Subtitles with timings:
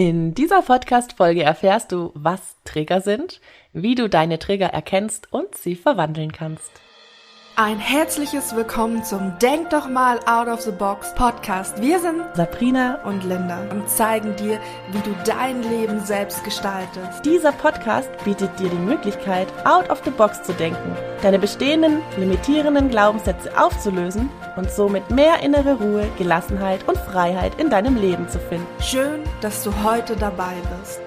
[0.00, 3.40] In dieser Podcast-Folge erfährst du, was Trigger sind,
[3.72, 6.70] wie du deine Trigger erkennst und sie verwandeln kannst.
[7.56, 11.82] Ein herzliches Willkommen zum Denk doch mal out of the box Podcast.
[11.82, 14.60] Wir sind Sabrina und Linda und zeigen dir,
[14.92, 17.24] wie du dein Leben selbst gestaltest.
[17.24, 22.88] Dieser Podcast bietet dir die Möglichkeit, out of the box zu denken, deine bestehenden, limitierenden
[22.88, 28.66] Glaubenssätze aufzulösen und somit mehr innere Ruhe, Gelassenheit und Freiheit in deinem Leben zu finden.
[28.82, 31.00] Schön, dass du heute dabei bist.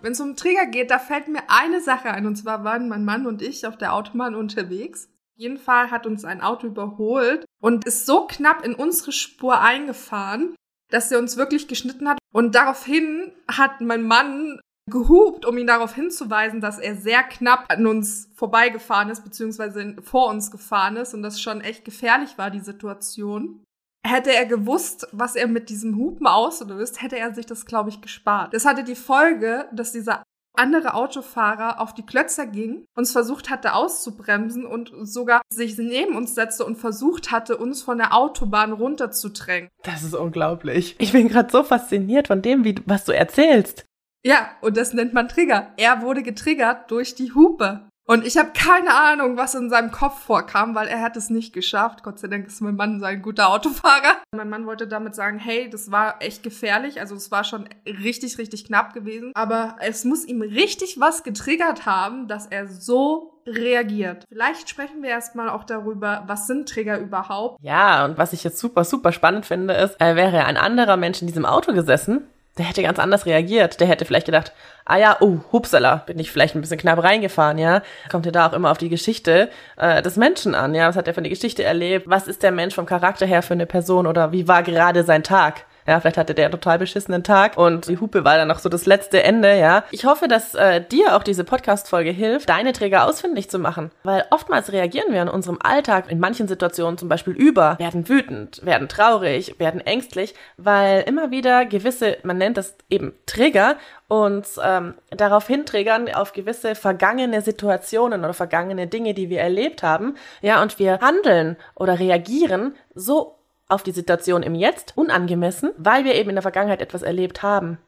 [0.00, 2.26] Wenn es um Trigger geht, da fällt mir eine Sache ein.
[2.26, 5.10] Und zwar waren mein Mann und ich auf der Autobahn unterwegs.
[5.34, 9.60] Auf jeden Fall hat uns ein Auto überholt und ist so knapp in unsere Spur
[9.60, 10.54] eingefahren,
[10.88, 12.18] dass er uns wirklich geschnitten hat.
[12.32, 14.59] Und daraufhin hat mein Mann
[14.90, 20.28] gehupt, um ihn darauf hinzuweisen, dass er sehr knapp an uns vorbeigefahren ist, beziehungsweise vor
[20.28, 23.62] uns gefahren ist und das schon echt gefährlich war, die Situation.
[24.06, 28.00] Hätte er gewusst, was er mit diesem Hupen auslöst, hätte er sich das, glaube ich,
[28.00, 28.54] gespart.
[28.54, 30.22] Das hatte die Folge, dass dieser
[30.56, 36.34] andere Autofahrer auf die Klötzer ging, uns versucht hatte auszubremsen und sogar sich neben uns
[36.34, 39.70] setzte und versucht hatte, uns von der Autobahn runterzudrängen.
[39.82, 40.96] Das ist unglaublich.
[40.98, 43.86] Ich bin gerade so fasziniert von dem, wie, was du erzählst.
[44.24, 45.72] Ja, und das nennt man Trigger.
[45.76, 47.86] Er wurde getriggert durch die Hupe.
[48.10, 51.52] Und ich habe keine Ahnung, was in seinem Kopf vorkam, weil er hat es nicht
[51.52, 52.02] geschafft.
[52.02, 54.16] Gott sei Dank ist mein Mann so ein guter Autofahrer.
[54.36, 56.98] Mein Mann wollte damit sagen, hey, das war echt gefährlich.
[56.98, 59.30] Also es war schon richtig, richtig knapp gewesen.
[59.34, 64.24] Aber es muss ihm richtig was getriggert haben, dass er so reagiert.
[64.28, 67.58] Vielleicht sprechen wir erstmal auch darüber, was sind Trigger überhaupt.
[67.62, 71.20] Ja, und was ich jetzt super, super spannend finde, ist, äh, wäre ein anderer Mensch
[71.20, 72.26] in diesem Auto gesessen,
[72.58, 73.80] der hätte ganz anders reagiert.
[73.80, 74.52] Der hätte vielleicht gedacht,
[74.84, 77.82] ah ja, oh, hupsala, bin ich vielleicht ein bisschen knapp reingefahren, ja.
[78.10, 80.88] Kommt ja da auch immer auf die Geschichte äh, des Menschen an, ja.
[80.88, 82.08] Was hat er für eine Geschichte erlebt?
[82.08, 85.22] Was ist der Mensch vom Charakter her für eine Person oder wie war gerade sein
[85.22, 85.64] Tag?
[85.90, 88.86] Ja, vielleicht hatte der total beschissenen Tag und die Hupe war dann noch so das
[88.86, 89.82] letzte Ende, ja.
[89.90, 93.90] Ich hoffe, dass äh, dir auch diese Podcast-Folge hilft, deine Träger ausfindig zu machen.
[94.04, 98.64] Weil oftmals reagieren wir in unserem Alltag in manchen Situationen zum Beispiel über, werden wütend,
[98.64, 103.74] werden traurig, werden ängstlich, weil immer wieder gewisse, man nennt das eben Trigger,
[104.06, 110.14] uns ähm, darauf hinträgern auf gewisse vergangene Situationen oder vergangene Dinge, die wir erlebt haben.
[110.40, 113.39] Ja, und wir handeln oder reagieren so
[113.70, 117.78] auf die Situation im Jetzt unangemessen, weil wir eben in der Vergangenheit etwas erlebt haben.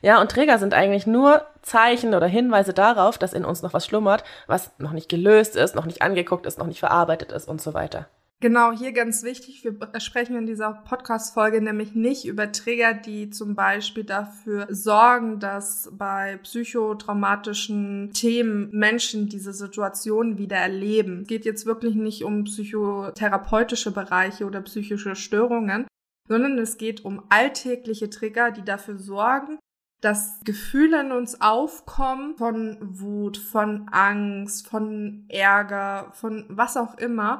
[0.00, 3.86] Ja, und Träger sind eigentlich nur Zeichen oder Hinweise darauf, dass in uns noch was
[3.86, 7.60] schlummert, was noch nicht gelöst ist, noch nicht angeguckt ist, noch nicht verarbeitet ist und
[7.60, 8.06] so weiter.
[8.42, 13.54] Genau, hier ganz wichtig, wir sprechen in dieser Podcast-Folge nämlich nicht über Trigger, die zum
[13.54, 21.20] Beispiel dafür sorgen, dass bei psychotraumatischen Themen Menschen diese Situation wieder erleben.
[21.22, 25.86] Es geht jetzt wirklich nicht um psychotherapeutische Bereiche oder psychische Störungen,
[26.26, 29.60] sondern es geht um alltägliche Trigger, die dafür sorgen,
[30.00, 37.38] dass Gefühle in uns aufkommen von Wut, von Angst, von Ärger, von was auch immer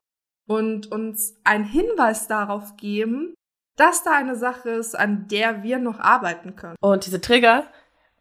[0.52, 3.34] und uns einen Hinweis darauf geben,
[3.76, 6.76] dass da eine Sache ist, an der wir noch arbeiten können.
[6.82, 7.64] Und diese Trigger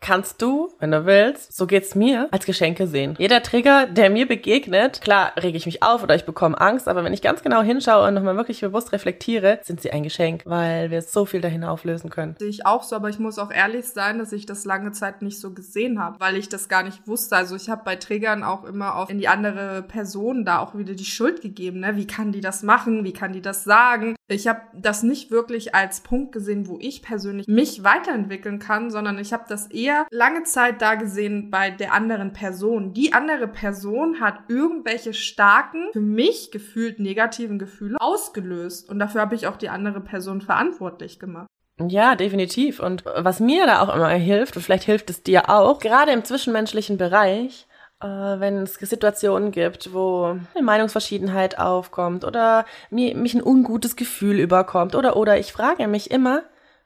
[0.02, 3.16] kannst du, wenn du willst, so geht's mir, als Geschenke sehen.
[3.20, 7.04] Jeder Trigger, der mir begegnet, klar rege ich mich auf oder ich bekomme Angst, aber
[7.04, 10.90] wenn ich ganz genau hinschaue und nochmal wirklich bewusst reflektiere, sind sie ein Geschenk, weil
[10.90, 12.36] wir so viel dahin auflösen können.
[12.40, 15.22] Sehe ich auch so, aber ich muss auch ehrlich sein, dass ich das lange Zeit
[15.22, 17.36] nicht so gesehen habe, weil ich das gar nicht wusste.
[17.36, 20.96] Also ich habe bei Triggern auch immer auf in die andere Person da auch wieder
[20.96, 21.82] die Schuld gegeben.
[21.82, 21.96] Ne?
[21.96, 23.04] Wie kann die das machen?
[23.04, 24.16] Wie kann die das sagen?
[24.32, 29.20] Ich habe das nicht wirklich als Punkt gesehen, wo ich persönlich mich weiterentwickeln kann, sondern
[29.20, 32.94] ich habe das eher lange Zeit da gesehen bei der anderen Person.
[32.94, 38.90] Die andere Person hat irgendwelche starken, für mich gefühlt negativen Gefühle ausgelöst.
[38.90, 41.48] Und dafür habe ich auch die andere Person verantwortlich gemacht.
[41.90, 42.80] Ja, definitiv.
[42.80, 46.24] Und was mir da auch immer hilft, und vielleicht hilft es dir auch, gerade im
[46.24, 47.68] zwischenmenschlichen Bereich,
[48.02, 54.96] wenn es Situationen gibt, wo eine Meinungsverschiedenheit aufkommt oder mir, mich ein ungutes Gefühl überkommt
[54.96, 56.44] oder oder ich frage mich immer,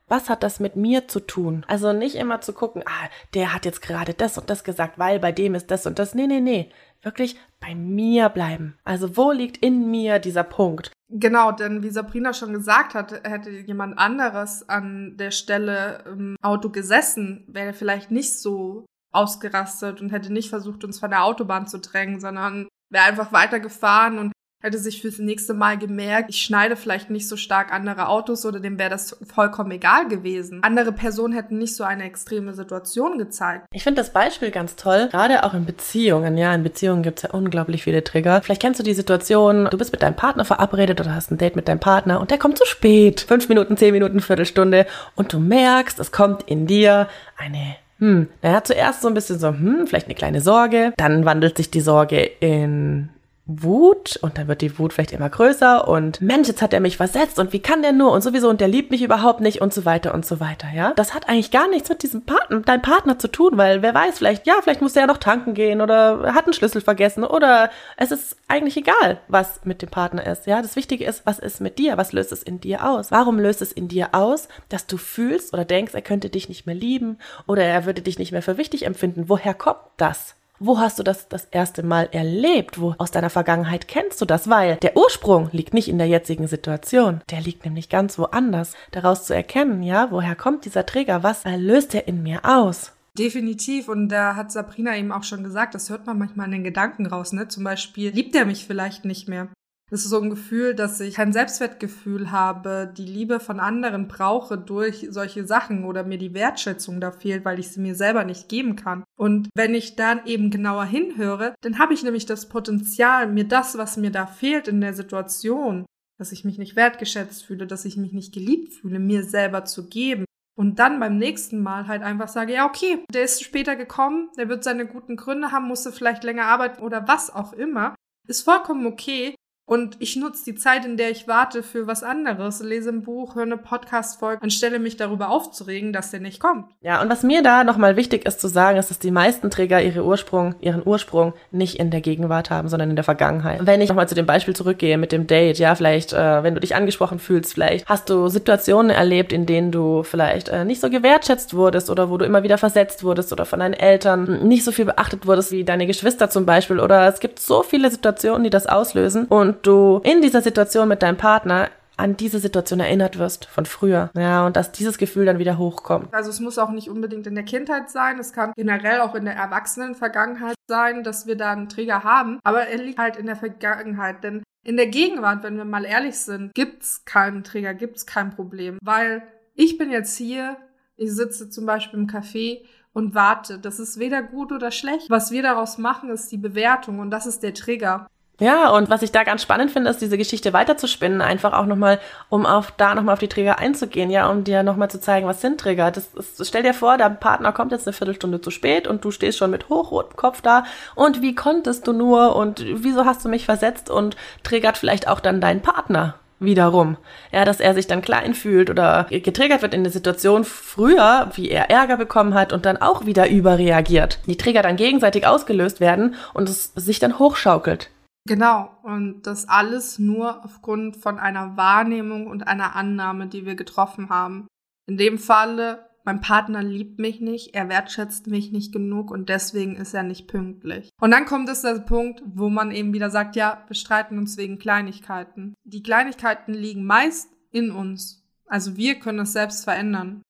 [0.07, 1.65] was hat das mit mir zu tun?
[1.67, 5.19] Also nicht immer zu gucken, ah, der hat jetzt gerade das und das gesagt, weil
[5.19, 6.13] bei dem ist das und das.
[6.13, 6.69] Nee, nee, nee.
[7.01, 8.77] Wirklich bei mir bleiben.
[8.83, 10.91] Also wo liegt in mir dieser Punkt?
[11.09, 16.69] Genau, denn wie Sabrina schon gesagt hat, hätte jemand anderes an der Stelle im Auto
[16.69, 18.85] gesessen, wäre vielleicht nicht so
[19.15, 24.19] ausgerastet und hätte nicht versucht, uns von der Autobahn zu drängen, sondern wäre einfach weitergefahren
[24.19, 24.31] und
[24.65, 28.59] hätte sich fürs nächste Mal gemerkt, ich schneide vielleicht nicht so stark andere Autos oder
[28.59, 30.63] dem wäre das vollkommen egal gewesen.
[30.63, 33.67] Andere Personen hätten nicht so eine extreme Situation gezeigt.
[33.71, 36.35] Ich finde das Beispiel ganz toll, gerade auch in Beziehungen.
[36.35, 38.41] Ja, in Beziehungen gibt es ja unglaublich viele Trigger.
[38.41, 41.55] Vielleicht kennst du die Situation, du bist mit deinem Partner verabredet oder hast ein Date
[41.55, 43.21] mit deinem Partner und der kommt zu spät.
[43.21, 47.07] Fünf Minuten, zehn Minuten, Viertelstunde und du merkst, es kommt in dir
[47.37, 50.93] eine hm, naja, zuerst so ein bisschen so, hm, vielleicht eine kleine Sorge.
[50.97, 53.09] Dann wandelt sich die Sorge in
[53.47, 56.97] Wut und dann wird die Wut vielleicht immer größer und Mensch, jetzt hat er mich
[56.97, 59.71] versetzt und wie kann der nur und sowieso und der liebt mich überhaupt nicht und
[59.71, 60.93] so weiter und so weiter, ja.
[60.95, 64.17] Das hat eigentlich gar nichts mit diesem Partner, deinem Partner zu tun, weil wer weiß,
[64.17, 67.69] vielleicht, ja, vielleicht muss er ja noch tanken gehen oder hat einen Schlüssel vergessen oder
[67.97, 70.63] es ist eigentlich egal, was mit dem Partner ist, ja.
[70.63, 73.11] Das Wichtige ist, was ist mit dir, was löst es in dir aus?
[73.11, 76.65] Warum löst es in dir aus, dass du fühlst oder denkst, er könnte dich nicht
[76.65, 79.25] mehr lieben oder er würde dich nicht mehr für wichtig empfinden?
[79.27, 80.35] Woher kommt das?
[80.59, 82.79] Wo hast du das das erste Mal erlebt?
[82.79, 84.49] Wo aus deiner Vergangenheit kennst du das?
[84.49, 87.21] Weil der Ursprung liegt nicht in der jetzigen Situation.
[87.29, 88.73] Der liegt nämlich ganz woanders.
[88.91, 91.23] Daraus zu erkennen, ja, woher kommt dieser Träger?
[91.23, 92.93] Was löst er in mir aus?
[93.17, 93.89] Definitiv.
[93.89, 97.05] Und da hat Sabrina eben auch schon gesagt, das hört man manchmal in den Gedanken
[97.05, 97.47] raus, ne?
[97.47, 99.49] Zum Beispiel, liebt er mich vielleicht nicht mehr?
[99.91, 104.57] Das ist so ein Gefühl, dass ich kein Selbstwertgefühl habe, die Liebe von anderen brauche
[104.57, 108.49] durch solche Sachen oder mir die Wertschätzung da fehlt, weil ich sie mir selber nicht
[108.49, 109.03] geben kann.
[109.15, 113.77] Und wenn ich dann eben genauer hinhöre, dann habe ich nämlich das Potenzial, mir das,
[113.77, 115.85] was mir da fehlt in der Situation,
[116.17, 119.87] dass ich mich nicht wertgeschätzt fühle, dass ich mich nicht geliebt fühle, mir selber zu
[119.87, 120.25] geben.
[120.57, 124.49] Und dann beim nächsten Mal halt einfach sage, ja, okay, der ist später gekommen, der
[124.49, 127.93] wird seine guten Gründe haben, musste vielleicht länger arbeiten oder was auch immer.
[128.27, 129.35] Ist vollkommen okay.
[129.67, 132.61] Und ich nutze die Zeit, in der ich warte, für was anderes.
[132.61, 136.65] Lese ein Buch, höre eine Podcast-Folge, anstelle mich darüber aufzuregen, dass der nicht kommt.
[136.81, 139.81] Ja, und was mir da nochmal wichtig ist zu sagen, ist, dass die meisten Träger
[139.81, 143.65] ihre Ursprung, ihren Ursprung nicht in der Gegenwart haben, sondern in der Vergangenheit.
[143.65, 146.59] Wenn ich nochmal zu dem Beispiel zurückgehe mit dem Date, ja, vielleicht, äh, wenn du
[146.59, 150.91] dich angesprochen fühlst, vielleicht hast du Situationen erlebt, in denen du vielleicht äh, nicht so
[150.91, 154.71] gewertschätzt wurdest oder wo du immer wieder versetzt wurdest oder von deinen Eltern nicht so
[154.71, 156.79] viel beachtet wurdest wie deine Geschwister zum Beispiel.
[156.79, 159.25] Oder es gibt so viele Situationen, die das auslösen.
[159.25, 163.65] Und und du in dieser Situation mit deinem Partner an diese Situation erinnert wirst von
[163.65, 164.09] früher.
[164.15, 166.13] Ja, und dass dieses Gefühl dann wieder hochkommt.
[166.13, 169.23] Also es muss auch nicht unbedingt in der Kindheit sein, es kann generell auch in
[169.23, 173.37] der Erwachsenenvergangenheit sein, dass wir da einen Trigger haben, aber er liegt halt in der
[173.37, 178.31] Vergangenheit, denn in der Gegenwart, wenn wir mal ehrlich sind, gibt's keinen Trigger, gibt's kein
[178.31, 179.23] Problem, weil
[179.53, 180.57] ich bin jetzt hier,
[180.97, 183.59] ich sitze zum Beispiel im Café und warte.
[183.59, 185.09] Das ist weder gut oder schlecht.
[185.09, 188.07] Was wir daraus machen, ist die Bewertung und das ist der Trigger.
[188.39, 191.99] Ja, und was ich da ganz spannend finde, ist diese Geschichte weiterzuspinnen, einfach auch nochmal,
[192.27, 195.39] um auf da nochmal auf die Trigger einzugehen, ja, um dir nochmal zu zeigen, was
[195.39, 195.89] sind Trigger.
[195.89, 199.11] Das, das, stell dir vor, der Partner kommt jetzt eine Viertelstunde zu spät und du
[199.11, 200.65] stehst schon mit hochrotem Kopf da
[200.95, 205.21] und wie konntest du nur und wieso hast du mich versetzt und triggert vielleicht auch
[205.21, 206.97] dann deinen Partner wiederum.
[207.31, 211.49] Ja, dass er sich dann klein fühlt oder getriggert wird in der Situation früher, wie
[211.49, 214.19] er Ärger bekommen hat und dann auch wieder überreagiert.
[214.27, 217.89] Die Trigger dann gegenseitig ausgelöst werden und es sich dann hochschaukelt.
[218.27, 224.09] Genau, und das alles nur aufgrund von einer Wahrnehmung und einer Annahme, die wir getroffen
[224.09, 224.47] haben.
[224.87, 229.75] In dem Falle, mein Partner liebt mich nicht, er wertschätzt mich nicht genug und deswegen
[229.75, 230.89] ist er nicht pünktlich.
[230.99, 234.37] Und dann kommt es der Punkt, wo man eben wieder sagt, ja, wir streiten uns
[234.37, 235.53] wegen Kleinigkeiten.
[235.63, 238.23] Die Kleinigkeiten liegen meist in uns.
[238.47, 240.21] Also wir können es selbst verändern.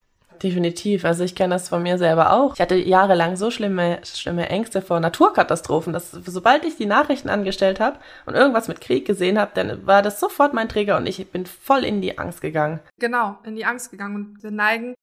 [0.41, 1.05] Definitiv.
[1.05, 2.53] Also ich kenne das von mir selber auch.
[2.55, 7.79] Ich hatte jahrelang so schlimme, schlimme Ängste vor Naturkatastrophen, dass sobald ich die Nachrichten angestellt
[7.79, 11.31] habe und irgendwas mit Krieg gesehen habe, dann war das sofort mein Träger und ich
[11.31, 12.79] bin voll in die Angst gegangen.
[12.99, 14.95] Genau, in die Angst gegangen und wir neigen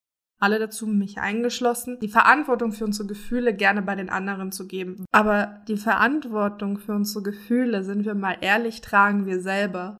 [0.43, 5.04] alle dazu, mich eingeschlossen, die Verantwortung für unsere Gefühle gerne bei den anderen zu geben.
[5.12, 9.97] Aber die Verantwortung für unsere Gefühle, sind wir mal ehrlich, tragen wir selber.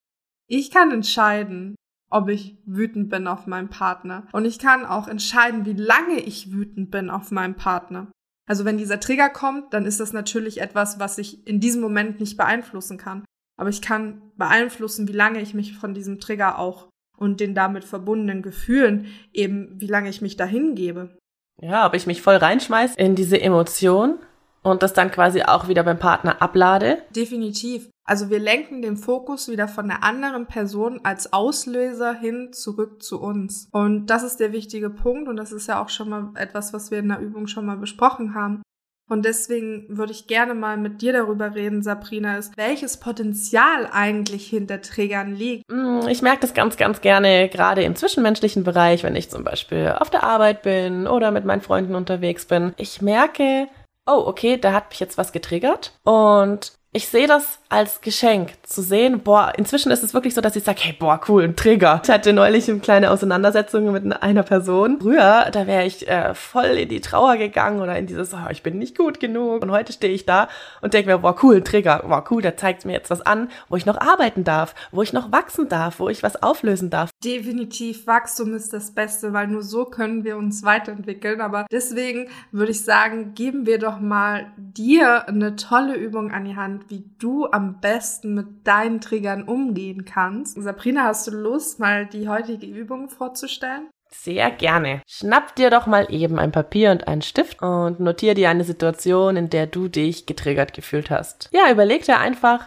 [0.49, 1.77] Ich kann entscheiden,
[2.13, 4.27] ob ich wütend bin auf meinen Partner.
[4.33, 8.13] Und ich kann auch entscheiden, wie lange ich wütend bin auf meinen Partner.
[8.47, 12.21] Also wenn dieser Trigger kommt, dann ist das natürlich etwas, was ich in diesem Moment
[12.21, 13.25] nicht beeinflussen kann.
[13.57, 17.85] Aber ich kann beeinflussen, wie lange ich mich von diesem Trigger auch und den damit
[17.85, 21.17] verbundenen Gefühlen eben, wie lange ich mich dahin gebe.
[21.61, 24.19] Ja, ob ich mich voll reinschmeiß in diese Emotion
[24.63, 26.99] und das dann quasi auch wieder beim Partner ablade?
[27.15, 27.89] Definitiv.
[28.05, 33.21] Also wir lenken den Fokus wieder von der anderen Person als Auslöser hin zurück zu
[33.21, 33.69] uns.
[33.71, 36.91] Und das ist der wichtige Punkt und das ist ja auch schon mal etwas, was
[36.91, 38.63] wir in der Übung schon mal besprochen haben.
[39.09, 44.47] Und deswegen würde ich gerne mal mit dir darüber reden, Sabrina, ist, welches Potenzial eigentlich
[44.47, 45.71] hinter Trägern liegt.
[45.71, 49.95] Mm, ich merke das ganz, ganz gerne, gerade im zwischenmenschlichen Bereich, wenn ich zum Beispiel
[49.99, 52.73] auf der Arbeit bin oder mit meinen Freunden unterwegs bin.
[52.79, 53.69] Ich merke,
[54.07, 58.83] oh, okay, da hat mich jetzt was getriggert und Ich sehe das als Geschenk, zu
[58.83, 62.03] sehen, boah, inzwischen ist es wirklich so, dass ich sage, hey, boah, cool, ein Trigger.
[62.05, 65.01] Ich hatte neulich eine kleine Auseinandersetzung mit einer Person.
[65.01, 68.63] Früher, da wäre ich äh, voll in die Trauer gegangen oder in dieses, oh, ich
[68.63, 69.63] bin nicht gut genug.
[69.63, 70.49] Und heute stehe ich da
[70.83, 73.49] und denke mir, boah, cool, ein Trigger, boah, cool, der zeigt mir jetzt was an,
[73.71, 77.12] wo ich noch arbeiten darf, wo ich noch wachsen darf, wo ich was auflösen darf.
[77.25, 81.41] Definitiv, Wachstum ist das Beste, weil nur so können wir uns weiterentwickeln.
[81.41, 86.57] Aber deswegen würde ich sagen, geben wir doch mal dir eine tolle Übung an die
[86.57, 90.61] Hand, wie du am besten mit deinen Triggern umgehen kannst.
[90.61, 93.89] Sabrina, hast du Lust, mal die heutige Übung vorzustellen?
[94.11, 95.01] Sehr gerne.
[95.07, 99.37] Schnapp dir doch mal eben ein Papier und einen Stift und notier dir eine Situation,
[99.37, 101.49] in der du dich getriggert gefühlt hast.
[101.53, 102.67] Ja, überleg dir einfach,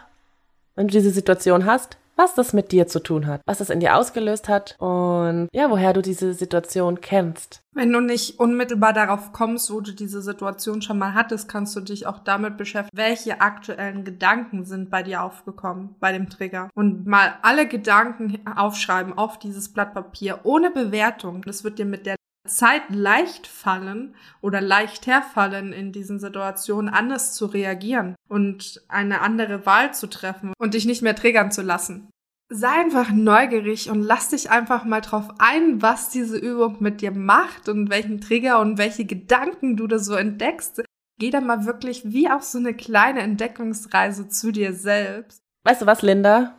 [0.75, 3.79] wenn du diese Situation hast, was das mit dir zu tun hat, was das in
[3.79, 7.61] dir ausgelöst hat und ja, woher du diese Situation kennst.
[7.73, 11.81] Wenn du nicht unmittelbar darauf kommst, wo du diese Situation schon mal hattest, kannst du
[11.81, 16.69] dich auch damit beschäftigen, welche aktuellen Gedanken sind bei dir aufgekommen, bei dem Trigger.
[16.73, 21.41] Und mal alle Gedanken aufschreiben auf dieses Blatt Papier ohne Bewertung.
[21.41, 27.33] Das wird dir mit der Zeit leicht fallen oder leicht herfallen in diesen Situationen, anders
[27.33, 32.09] zu reagieren und eine andere Wahl zu treffen und dich nicht mehr triggern zu lassen.
[32.49, 37.11] Sei einfach neugierig und lass dich einfach mal drauf ein, was diese Übung mit dir
[37.11, 40.83] macht und welchen Trigger und welche Gedanken du da so entdeckst.
[41.17, 45.41] Geh da mal wirklich wie auf so eine kleine Entdeckungsreise zu dir selbst.
[45.63, 46.55] Weißt du was, Linda?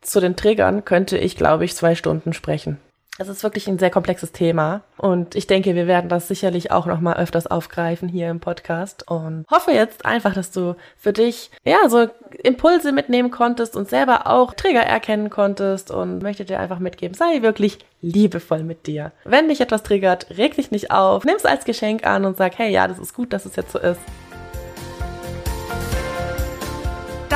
[0.00, 2.78] Zu den Triggern könnte ich, glaube ich, zwei Stunden sprechen.
[3.20, 6.86] Es ist wirklich ein sehr komplexes Thema und ich denke, wir werden das sicherlich auch
[6.86, 11.50] noch mal öfters aufgreifen hier im Podcast und hoffe jetzt einfach, dass du für dich
[11.64, 12.06] ja so
[12.44, 17.42] Impulse mitnehmen konntest und selber auch Trigger erkennen konntest und möchte dir einfach mitgeben, sei
[17.42, 19.10] wirklich liebevoll mit dir.
[19.24, 22.56] Wenn dich etwas triggert, reg dich nicht auf, nimm es als Geschenk an und sag,
[22.56, 24.00] hey, ja, das ist gut, dass es jetzt so ist.